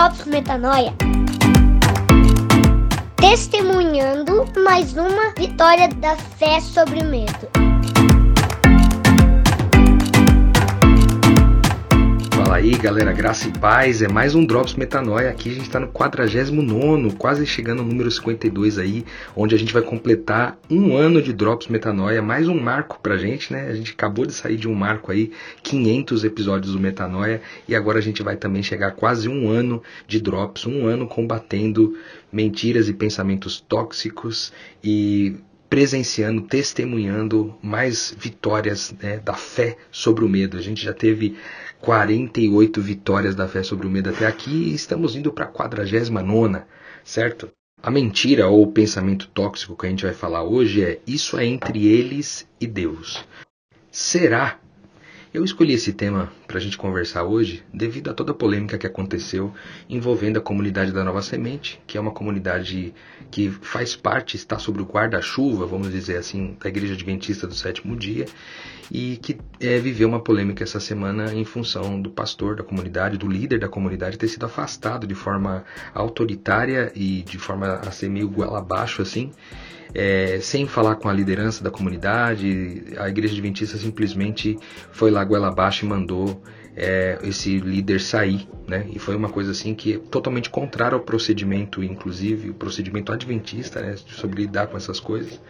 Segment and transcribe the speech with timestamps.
[0.00, 0.94] Drops Metanoia.
[3.16, 7.69] Testemunhando mais uma vitória da fé sobre o medo.
[12.50, 15.78] Fala aí galera, graça e paz, é mais um Drops Metanoia, aqui a gente está
[15.78, 19.04] no 49, quase chegando ao número 52 aí,
[19.36, 23.52] onde a gente vai completar um ano de Drops Metanoia, mais um marco pra gente,
[23.52, 23.68] né?
[23.68, 25.30] A gente acabou de sair de um marco aí,
[25.62, 29.80] 500 episódios do Metanoia, e agora a gente vai também chegar a quase um ano
[30.08, 31.96] de Drops, um ano combatendo
[32.32, 35.36] mentiras e pensamentos tóxicos e
[35.70, 40.58] presenciando, testemunhando mais vitórias né, da fé sobre o medo.
[40.58, 41.36] A gente já teve
[41.80, 46.62] 48 vitórias da fé sobre o medo até aqui e estamos indo para a 49,
[47.02, 47.48] certo?
[47.82, 51.46] A mentira ou o pensamento tóxico que a gente vai falar hoje é: isso é
[51.46, 53.24] entre eles e Deus.
[53.90, 54.59] Será
[55.32, 58.86] eu escolhi esse tema para a gente conversar hoje devido a toda a polêmica que
[58.86, 59.54] aconteceu
[59.88, 62.92] envolvendo a comunidade da Nova Semente, que é uma comunidade
[63.30, 67.96] que faz parte, está sob o guarda-chuva, vamos dizer assim, da Igreja Adventista do Sétimo
[67.96, 68.26] Dia,
[68.90, 73.28] e que é, viveu uma polêmica essa semana em função do pastor da comunidade, do
[73.28, 78.28] líder da comunidade, ter sido afastado de forma autoritária e de forma a ser meio
[78.28, 79.30] goela abaixo assim
[79.94, 84.58] é, sem falar com a liderança da comunidade, a igreja adventista simplesmente
[84.92, 86.40] foi lá goela abaixo e mandou
[86.76, 88.86] é, esse líder sair, né?
[88.92, 93.80] E foi uma coisa assim que é totalmente contrária ao procedimento, inclusive o procedimento adventista,
[93.80, 93.96] né?
[93.96, 95.40] Sobre lidar com essas coisas.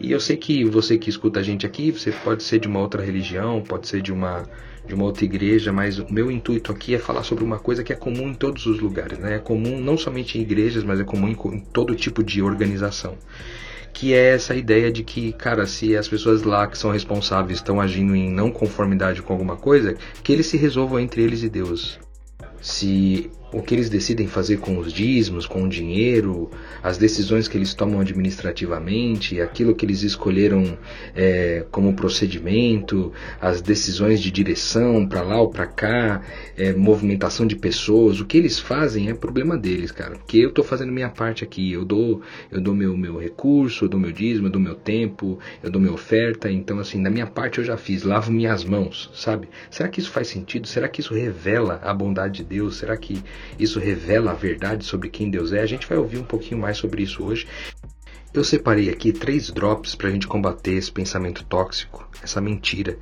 [0.00, 2.80] E eu sei que você que escuta a gente aqui, você pode ser de uma
[2.80, 4.44] outra religião, pode ser de uma
[4.86, 7.92] de uma outra igreja, mas o meu intuito aqui é falar sobre uma coisa que
[7.92, 9.34] é comum em todos os lugares, né?
[9.34, 13.14] É comum não somente em igrejas, mas é comum em, em todo tipo de organização
[13.92, 17.80] que é essa ideia de que, cara, se as pessoas lá que são responsáveis estão
[17.80, 21.98] agindo em não conformidade com alguma coisa, que eles se resolvam entre eles e Deus.
[22.60, 26.50] Se o que eles decidem fazer com os dízimos, com o dinheiro,
[26.82, 30.76] as decisões que eles tomam administrativamente, aquilo que eles escolheram
[31.14, 36.20] é, como procedimento, as decisões de direção para lá ou para cá,
[36.56, 40.16] é, movimentação de pessoas, o que eles fazem é problema deles, cara.
[40.16, 42.20] Porque eu estou fazendo minha parte aqui, eu dou,
[42.50, 45.80] eu dou meu, meu recurso, eu dou meu dízimo, eu dou meu tempo, eu dou
[45.80, 49.48] minha oferta, então assim, da minha parte eu já fiz, lavo minhas mãos, sabe?
[49.70, 50.68] Será que isso faz sentido?
[50.68, 52.76] Será que isso revela a bondade de Deus?
[52.76, 53.22] Será que
[53.58, 55.60] isso revela a verdade sobre quem Deus é.
[55.60, 57.46] A gente vai ouvir um pouquinho mais sobre isso hoje.
[58.32, 62.98] Eu separei aqui três drops para a gente combater esse pensamento tóxico, essa mentira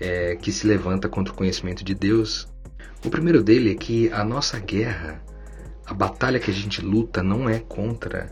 [0.00, 2.48] é, que se levanta contra o conhecimento de Deus.
[3.04, 5.22] O primeiro dele é que a nossa guerra,
[5.86, 8.30] a batalha que a gente luta, não é contra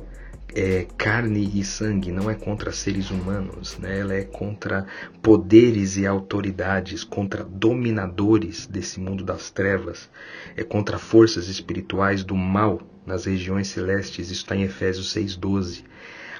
[0.55, 3.99] é, carne e sangue, não é contra seres humanos, né?
[3.99, 4.87] ela é contra
[5.21, 10.09] poderes e autoridades, contra dominadores desse mundo das trevas,
[10.57, 14.31] é contra forças espirituais do mal nas regiões celestes.
[14.31, 15.83] Isso está em Efésios 6,12.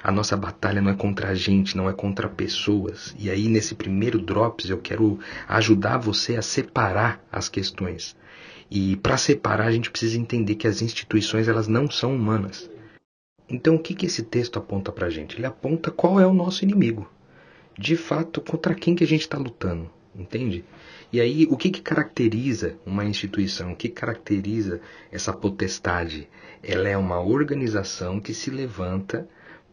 [0.01, 3.15] A nossa batalha não é contra a gente, não é contra pessoas.
[3.17, 8.15] E aí, nesse primeiro Drops, eu quero ajudar você a separar as questões.
[8.69, 12.69] E para separar, a gente precisa entender que as instituições elas não são humanas.
[13.49, 15.37] Então, o que, que esse texto aponta para a gente?
[15.37, 17.09] Ele aponta qual é o nosso inimigo.
[17.77, 20.63] De fato, contra quem que a gente está lutando, entende?
[21.13, 23.73] E aí, o que, que caracteriza uma instituição?
[23.73, 26.27] O que caracteriza essa potestade?
[26.63, 29.27] Ela é uma organização que se levanta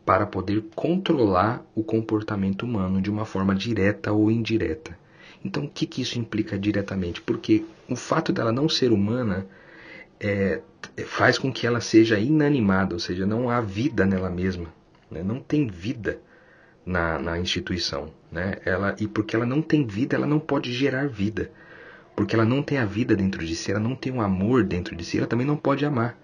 [0.04, 4.98] para poder controlar o comportamento humano de uma forma direta ou indireta.
[5.44, 7.22] Então, o que, que isso implica diretamente?
[7.22, 9.46] Porque o fato dela não ser humana
[10.22, 10.60] é,
[11.04, 14.72] faz com que ela seja inanimada, ou seja, não há vida nela mesma,
[15.10, 15.22] né?
[15.22, 16.20] não tem vida
[16.86, 18.56] na, na instituição, né?
[18.64, 21.50] Ela e porque ela não tem vida, ela não pode gerar vida,
[22.14, 24.94] porque ela não tem a vida dentro de si, ela não tem um amor dentro
[24.94, 26.16] de si, ela também não pode amar.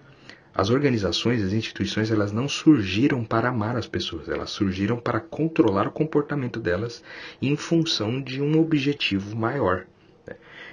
[0.53, 5.87] As organizações, as instituições, elas não surgiram para amar as pessoas, elas surgiram para controlar
[5.87, 7.03] o comportamento delas
[7.41, 9.85] em função de um objetivo maior.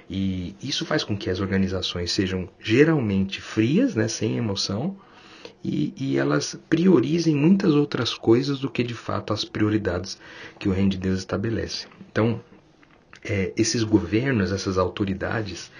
[0.09, 4.95] E isso faz com que as organizações sejam geralmente frias, né, sem emoção,
[5.63, 10.17] e, e, elas priorizem muitas outras coisas do que de fato as prioridades
[10.59, 11.87] que o reino de Deus estabelece.
[12.09, 12.41] Então,
[13.23, 15.71] é, esses governos, essas autoridades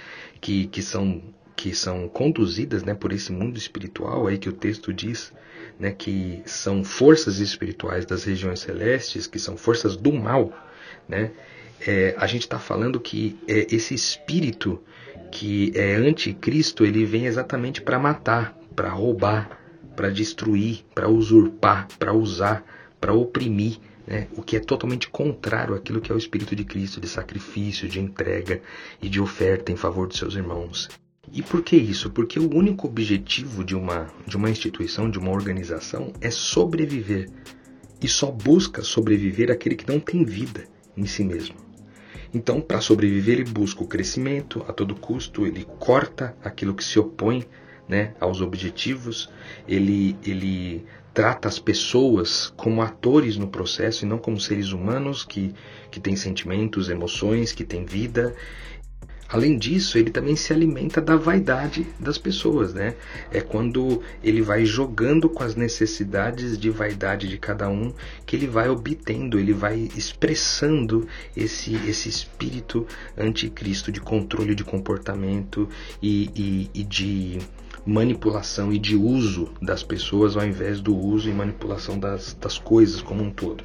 [0.41, 1.21] que, que, são,
[1.55, 5.31] que são conduzidas né, por esse mundo espiritual, aí que o texto diz
[5.79, 10.51] né, que são forças espirituais das regiões celestes, que são forças do mal,
[11.07, 11.31] né,
[11.85, 14.81] é, a gente está falando que é, esse espírito
[15.31, 19.59] que é anticristo, ele vem exatamente para matar, para roubar,
[19.95, 22.63] para destruir, para usurpar, para usar,
[22.99, 24.27] para oprimir, né?
[24.35, 27.99] o que é totalmente contrário àquilo que é o espírito de Cristo, de sacrifício, de
[27.99, 28.61] entrega
[29.01, 30.87] e de oferta em favor dos seus irmãos.
[31.31, 32.09] E por que isso?
[32.09, 37.29] Porque o único objetivo de uma, de uma instituição, de uma organização, é sobreviver.
[38.01, 40.65] E só busca sobreviver aquele que não tem vida
[40.95, 41.66] em si mesmo.
[42.33, 46.99] Então, para sobreviver, ele busca o crescimento a todo custo, ele corta aquilo que se
[46.99, 47.45] opõe
[47.87, 49.29] né, aos objetivos,
[49.67, 55.53] ele, ele trata as pessoas como atores no processo e não como seres humanos que,
[55.89, 58.35] que têm sentimentos, emoções, que têm vida.
[59.29, 62.95] Além disso, ele também se alimenta da vaidade das pessoas, né?
[63.29, 67.93] É quando ele vai jogando com as necessidades de vaidade de cada um
[68.25, 72.87] que ele vai obtendo, ele vai expressando esse, esse espírito
[73.17, 75.67] anticristo de controle de comportamento
[76.01, 77.39] e, e, e de
[77.85, 83.01] manipulação e de uso das pessoas ao invés do uso e manipulação das, das coisas
[83.01, 83.63] como um todo.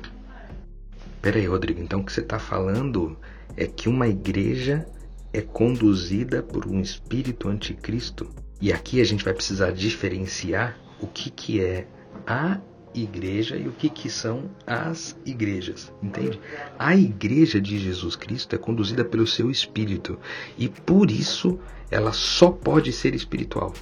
[1.20, 3.16] Pera aí, Rodrigo, então o que você está falando
[3.56, 4.86] é que uma igreja
[5.32, 8.28] é conduzida por um espírito anticristo.
[8.60, 11.86] E aqui a gente vai precisar diferenciar o que, que é
[12.26, 12.60] a
[12.94, 16.38] igreja e o que, que são as igrejas, entende?
[16.78, 20.18] A igreja de Jesus Cristo é conduzida pelo seu espírito
[20.58, 21.58] e por isso
[21.90, 23.72] ela só pode ser espiritual.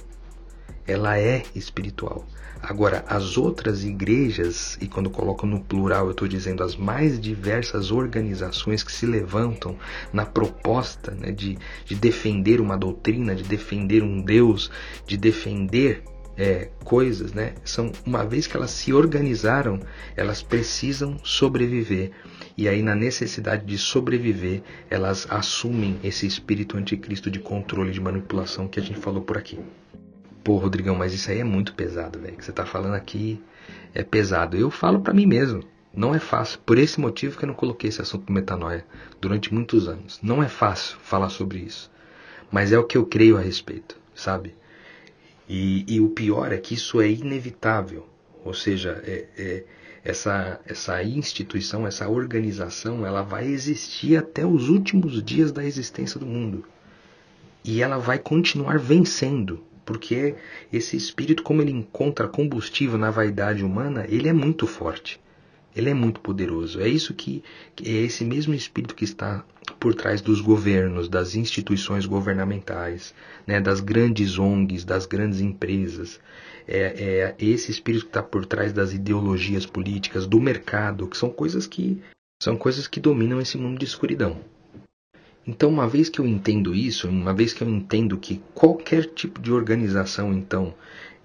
[0.87, 2.25] Ela é espiritual.
[2.61, 7.91] Agora, as outras igrejas, e quando coloco no plural, eu estou dizendo as mais diversas
[7.91, 9.75] organizações que se levantam
[10.13, 14.69] na proposta né, de, de defender uma doutrina, de defender um Deus,
[15.07, 16.03] de defender
[16.37, 17.55] é, coisas, né?
[17.63, 19.79] São uma vez que elas se organizaram,
[20.15, 22.11] elas precisam sobreviver.
[22.55, 28.67] E aí, na necessidade de sobreviver, elas assumem esse espírito anticristo de controle, de manipulação
[28.67, 29.59] que a gente falou por aqui.
[30.43, 32.35] Pô, Rodrigão, mas isso aí é muito pesado, velho.
[32.35, 33.41] que você tá falando aqui
[33.93, 34.57] é pesado.
[34.57, 35.63] Eu falo para mim mesmo.
[35.93, 36.59] Não é fácil.
[36.65, 38.85] Por esse motivo que eu não coloquei esse assunto metanoia
[39.19, 40.19] durante muitos anos.
[40.23, 41.91] Não é fácil falar sobre isso.
[42.49, 44.55] Mas é o que eu creio a respeito, sabe?
[45.47, 48.07] E, e o pior é que isso é inevitável.
[48.43, 49.63] Ou seja, é, é,
[50.03, 56.25] essa, essa instituição, essa organização, ela vai existir até os últimos dias da existência do
[56.25, 56.65] mundo.
[57.63, 60.35] E ela vai continuar vencendo porque
[60.71, 65.19] esse espírito, como ele encontra combustível na vaidade humana, ele é muito forte.
[65.75, 66.79] Ele é muito poderoso.
[66.79, 67.43] É isso que,
[67.83, 69.43] é esse mesmo espírito que está
[69.81, 73.13] por trás dos governos, das instituições governamentais,
[73.45, 76.21] né, das grandes ONGs, das grandes empresas.
[76.65, 81.29] É, é esse espírito que está por trás das ideologias políticas, do mercado, que são
[81.29, 82.01] coisas que
[82.41, 84.39] são coisas que dominam esse mundo de escuridão.
[85.45, 89.41] Então, uma vez que eu entendo isso, uma vez que eu entendo que qualquer tipo
[89.41, 90.73] de organização, então,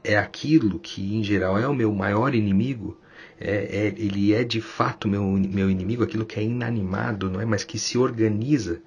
[0.03, 2.97] é aquilo que, em geral, é o meu maior inimigo,
[3.39, 7.45] é, é, ele é de fato meu, meu inimigo, aquilo que é inanimado, não é?
[7.45, 8.81] mas que se organiza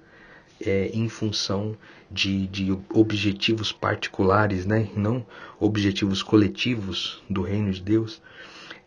[0.60, 1.76] é, em função
[2.10, 4.88] de, de objetivos particulares, né?
[4.96, 5.24] não
[5.58, 8.20] objetivos coletivos do reino de Deus.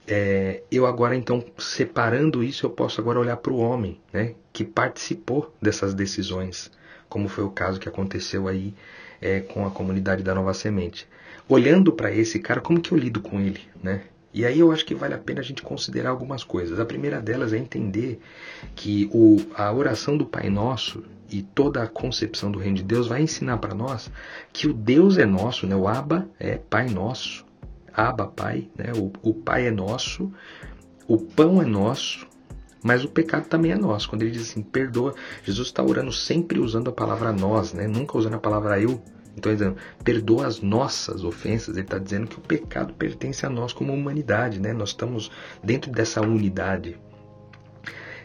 [0.05, 4.63] É, eu agora então separando isso eu posso agora olhar para o homem, né, que
[4.63, 6.71] participou dessas decisões,
[7.09, 8.73] como foi o caso que aconteceu aí
[9.19, 11.07] é, com a comunidade da Nova Semente.
[11.49, 14.03] Olhando para esse cara, como que eu lido com ele, né?
[14.33, 16.79] E aí eu acho que vale a pena a gente considerar algumas coisas.
[16.79, 18.19] A primeira delas é entender
[18.75, 23.07] que o, a oração do Pai Nosso e toda a concepção do Reino de Deus
[23.07, 24.09] vai ensinar para nós
[24.51, 25.75] que o Deus é nosso, né?
[25.75, 27.45] O Abba é Pai Nosso.
[27.93, 28.91] Abba, Pai, né?
[28.95, 30.33] o, o Pai é nosso,
[31.07, 32.27] o pão é nosso,
[32.83, 34.09] mas o pecado também é nosso.
[34.09, 37.87] Quando ele diz assim, perdoa, Jesus está orando sempre usando a palavra nós, né?
[37.87, 39.01] nunca usando a palavra eu.
[39.35, 41.75] Então ele está dizendo, perdoa as nossas ofensas.
[41.75, 44.73] Ele está dizendo que o pecado pertence a nós como humanidade, né?
[44.73, 45.31] Nós estamos
[45.63, 46.99] dentro dessa unidade.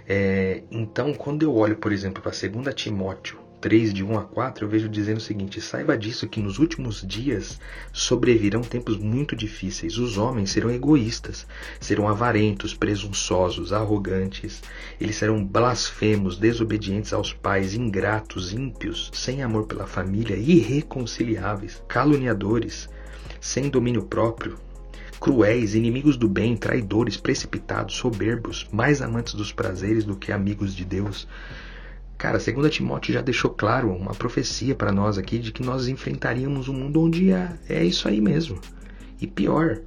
[0.07, 4.65] É, então, quando eu olho, por exemplo, para 2 Timóteo 3, de 1 a 4,
[4.65, 7.61] eu vejo dizendo o seguinte: Saiba disso que nos últimos dias
[7.93, 9.99] sobrevirão tempos muito difíceis.
[9.99, 11.47] Os homens serão egoístas,
[11.81, 14.63] serão avarentos, presunçosos, arrogantes.
[15.01, 22.89] Eles serão blasfemos, desobedientes aos pais, ingratos, ímpios, sem amor pela família, irreconciliáveis, caluniadores,
[23.41, 24.57] sem domínio próprio,
[25.19, 30.85] cruéis, inimigos do bem, traidores, precipitados, soberbos, mais amantes dos prazeres do que amigos de
[30.85, 31.27] Deus
[32.19, 36.69] Cara, 2 Timóteo já deixou claro uma profecia para nós aqui de que nós enfrentaríamos
[36.69, 38.61] um mundo onde é, é isso aí mesmo.
[39.21, 39.79] E pior,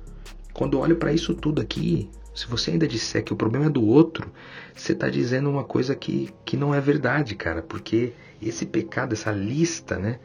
[0.54, 3.86] quando olho para isso tudo aqui, se você ainda disser que o problema é do
[3.86, 4.32] outro,
[4.74, 7.62] você está dizendo uma coisa que, que não é verdade, cara.
[7.62, 10.18] Porque esse pecado, essa lista né,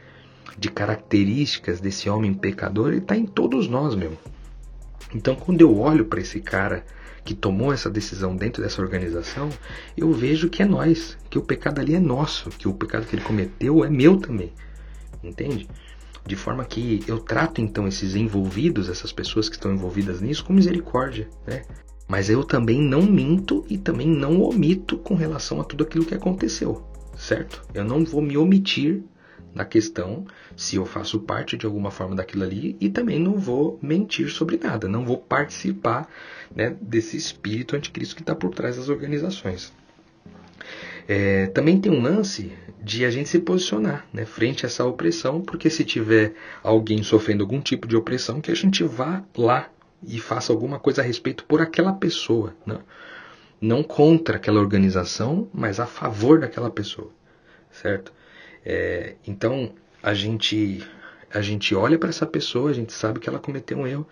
[0.57, 4.17] de características desse homem pecador, ele está em todos nós, meu.
[5.13, 6.85] Então, quando eu olho para esse cara
[7.27, 9.51] que tomou essa decisão dentro dessa organização,
[9.97, 13.17] eu vejo que é nós, que o pecado ali é nosso, que o pecado que
[13.17, 14.53] ele cometeu é meu também.
[15.23, 15.69] Entende?
[16.25, 20.53] De forma que eu trato então esses envolvidos, essas pessoas que estão envolvidas nisso, com
[20.53, 21.65] misericórdia, né?
[22.09, 26.15] Mas eu também não minto e também não omito com relação a tudo aquilo que
[26.15, 27.63] aconteceu, certo?
[27.75, 29.03] Eu não vou me omitir
[29.55, 33.79] na questão se eu faço parte de alguma forma daquilo ali e também não vou
[33.83, 36.09] mentir sobre nada, não vou participar
[36.55, 39.73] né, desse espírito anticristo que está por trás das organizações.
[41.09, 45.41] É, também tem um lance de a gente se posicionar né, frente a essa opressão,
[45.41, 49.71] porque se tiver alguém sofrendo algum tipo de opressão, que a gente vá lá
[50.07, 52.55] e faça alguma coisa a respeito por aquela pessoa.
[52.65, 52.79] Né?
[53.61, 57.11] Não contra aquela organização, mas a favor daquela pessoa.
[57.71, 58.13] Certo?
[58.67, 59.71] É, então
[60.03, 60.85] a gente
[61.33, 64.07] a gente olha para essa pessoa, a gente sabe que ela cometeu um erro.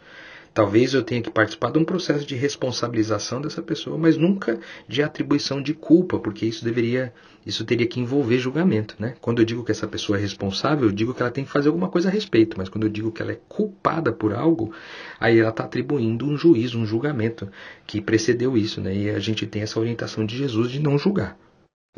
[0.53, 5.03] Talvez eu tenha que participar de um processo de responsabilização dessa pessoa, mas nunca de
[5.03, 7.13] atribuição de culpa, porque isso deveria,
[7.45, 9.17] isso teria que envolver julgamento, né?
[9.21, 11.69] Quando eu digo que essa pessoa é responsável, eu digo que ela tem que fazer
[11.69, 14.73] alguma coisa a respeito, mas quando eu digo que ela é culpada por algo,
[15.19, 17.49] aí ela está atribuindo um juízo, um julgamento
[17.85, 18.95] que precedeu isso, né?
[18.95, 21.37] E a gente tem essa orientação de Jesus de não julgar.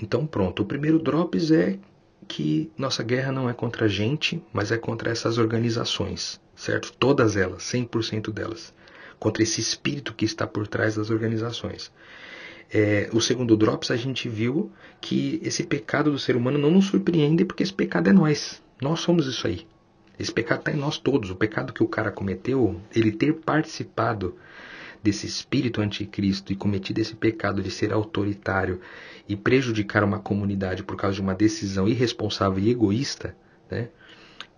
[0.00, 1.78] Então pronto, o primeiro drops é
[2.28, 6.92] que nossa guerra não é contra a gente, mas é contra essas organizações, certo?
[6.92, 8.75] Todas elas, 100% delas.
[9.18, 11.90] Contra esse espírito que está por trás das organizações.
[12.73, 16.87] É, o segundo Drops, a gente viu que esse pecado do ser humano não nos
[16.87, 18.62] surpreende, porque esse pecado é nós.
[18.82, 19.66] Nós somos isso aí.
[20.18, 21.30] Esse pecado está em nós todos.
[21.30, 24.35] O pecado que o cara cometeu, ele ter participado
[25.06, 28.80] desse espírito anticristo e cometido esse pecado de ser autoritário
[29.28, 33.36] e prejudicar uma comunidade por causa de uma decisão irresponsável e egoísta,
[33.70, 33.88] né,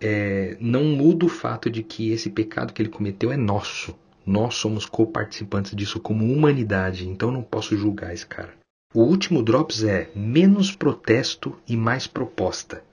[0.01, 3.95] é, não muda o fato de que esse pecado que ele cometeu é nosso.
[4.25, 8.53] Nós somos coparticipantes disso como humanidade, então não posso julgar esse cara.
[8.91, 12.83] O último Drops é menos protesto e mais proposta.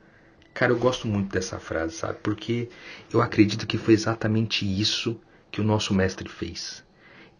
[0.52, 2.18] Cara, eu gosto muito dessa frase, sabe?
[2.22, 2.68] Porque
[3.10, 5.18] eu acredito que foi exatamente isso
[5.50, 6.85] que o nosso mestre fez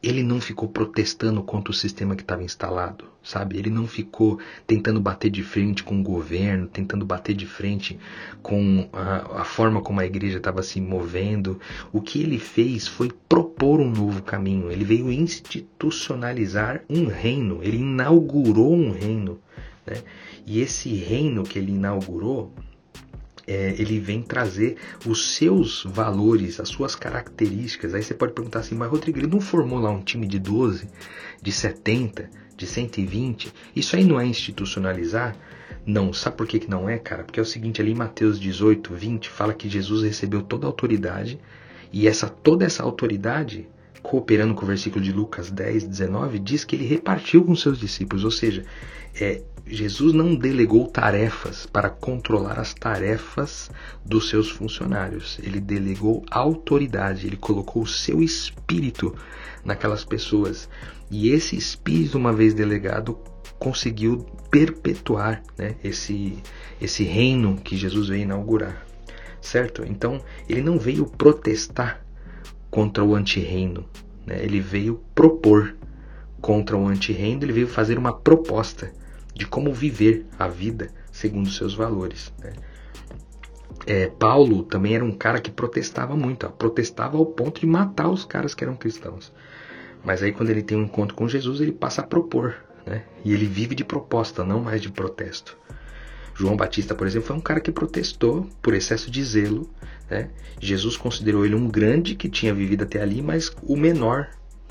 [0.02, 3.58] ele não ficou protestando contra o sistema que estava instalado, sabe?
[3.58, 7.98] Ele não ficou tentando bater de frente com o governo, tentando bater de frente
[8.42, 11.58] com a, a forma como a igreja estava se movendo.
[11.92, 14.70] O que ele fez foi propor um novo caminho.
[14.70, 17.60] Ele veio institucionalizar um reino.
[17.62, 19.40] Ele inaugurou um reino.
[19.86, 20.02] Né?
[20.46, 22.52] E esse reino que ele inaugurou
[23.46, 24.76] é, ele vem trazer
[25.06, 27.94] os seus valores, as suas características.
[27.94, 30.88] Aí você pode perguntar assim, mas Rodrigo, ele não formou lá um time de 12,
[31.40, 33.52] de 70, de 120?
[33.74, 35.36] Isso aí não é institucionalizar?
[35.86, 37.22] Não, sabe por que, que não é, cara?
[37.22, 40.68] Porque é o seguinte, ali em Mateus 18, 20, fala que Jesus recebeu toda a
[40.68, 41.38] autoridade
[41.92, 43.68] e essa toda essa autoridade
[44.02, 48.24] cooperando com o versículo de Lucas 10, 19, diz que ele repartiu com seus discípulos,
[48.24, 48.64] ou seja,
[49.20, 53.68] é, Jesus não delegou tarefas para controlar as tarefas
[54.04, 55.40] dos seus funcionários.
[55.42, 59.12] Ele delegou autoridade, ele colocou o seu espírito
[59.64, 60.68] naquelas pessoas.
[61.10, 63.18] E esse espírito, uma vez delegado,
[63.58, 66.38] conseguiu perpetuar né, esse,
[66.80, 68.86] esse reino que Jesus veio inaugurar.
[69.40, 69.84] Certo?
[69.84, 72.05] Então, ele não veio protestar
[72.70, 73.84] contra o antirreino,
[74.26, 74.42] né?
[74.42, 75.76] ele veio propor
[76.40, 78.92] contra o antirreino, ele veio fazer uma proposta
[79.34, 82.32] de como viver a vida segundo seus valores.
[82.38, 82.52] Né?
[83.86, 88.08] É, Paulo também era um cara que protestava muito, ó, protestava ao ponto de matar
[88.08, 89.32] os caras que eram cristãos.
[90.04, 92.54] Mas aí quando ele tem um encontro com Jesus, ele passa a propor,
[92.84, 93.04] né?
[93.24, 95.58] E ele vive de proposta, não mais de protesto.
[96.38, 99.70] João Batista, por exemplo, foi um cara que protestou por excesso de zelo.
[100.10, 100.30] Né?
[100.60, 104.28] Jesus considerou ele um grande que tinha vivido até ali, mas o menor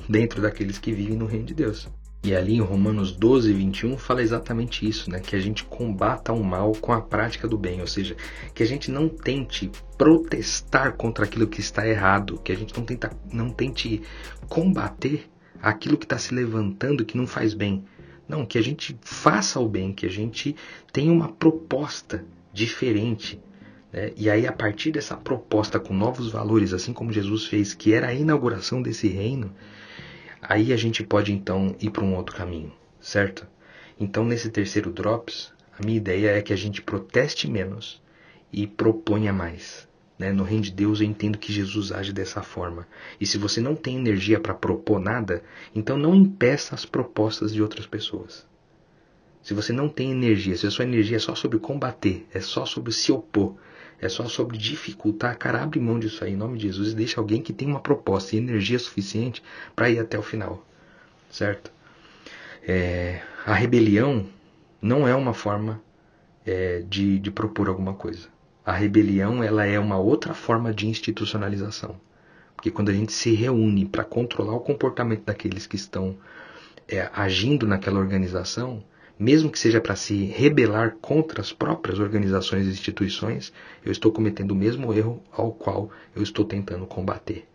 [0.07, 1.89] dentro daqueles que vivem no reino de Deus.
[2.23, 5.19] E ali em Romanos 12, 21 fala exatamente isso, né?
[5.19, 8.15] Que a gente combata o mal com a prática do bem, ou seja,
[8.53, 12.83] que a gente não tente protestar contra aquilo que está errado, que a gente não,
[12.83, 14.01] tenta, não tente
[14.47, 15.29] combater
[15.61, 17.83] aquilo que está se levantando que não faz bem.
[18.27, 20.55] Não, que a gente faça o bem, que a gente
[20.91, 23.39] tenha uma proposta diferente.
[23.91, 24.11] Né?
[24.17, 28.07] E aí, a partir dessa proposta com novos valores, assim como Jesus fez, que era
[28.07, 29.53] a inauguração desse reino,
[30.47, 33.47] Aí a gente pode então ir para um outro caminho, certo?
[33.99, 37.99] Então nesse terceiro drops, a minha ideia é que a gente proteste menos
[38.53, 39.87] e proponha mais.
[40.17, 40.31] Né?
[40.31, 42.87] No reino de Deus eu entendo que Jesus age dessa forma.
[43.19, 45.43] E se você não tem energia para propor nada,
[45.73, 48.47] então não impeça as propostas de outras pessoas.
[49.43, 52.65] Se você não tem energia, se a sua energia é só sobre combater, é só
[52.65, 53.55] sobre se opor,
[54.01, 57.21] é só sobre dificultar, cara, abre mão disso aí em nome de Jesus e deixa
[57.21, 59.43] alguém que tem uma proposta e energia suficiente
[59.75, 60.65] para ir até o final,
[61.29, 61.71] certo?
[62.67, 64.25] É, a rebelião
[64.81, 65.79] não é uma forma
[66.45, 68.27] é, de, de propor alguma coisa.
[68.65, 72.01] A rebelião ela é uma outra forma de institucionalização.
[72.55, 76.17] Porque quando a gente se reúne para controlar o comportamento daqueles que estão
[76.87, 78.83] é, agindo naquela organização,
[79.19, 83.53] mesmo que seja para se rebelar contra as próprias organizações e instituições,
[83.85, 87.45] eu estou cometendo o mesmo erro ao qual eu estou tentando combater.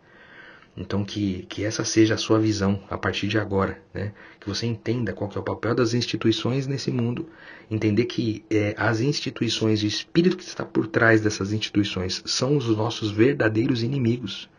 [0.75, 4.13] Então que, que essa seja a sua visão a partir de agora, né?
[4.39, 7.27] que você entenda qual é o papel das instituições nesse mundo,
[7.69, 12.55] entender que é, as instituições e o espírito que está por trás dessas instituições são
[12.55, 14.49] os nossos verdadeiros inimigos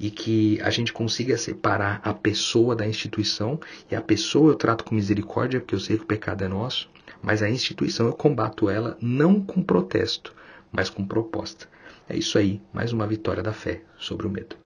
[0.00, 4.82] e que a gente consiga separar a pessoa da instituição e a pessoa eu trato
[4.82, 6.88] com misericórdia porque eu sei que o pecado é nosso,
[7.20, 10.34] mas a instituição eu combato ela não com protesto,
[10.72, 11.68] mas com proposta.
[12.08, 14.59] É isso aí, mais uma vitória da fé sobre o medo.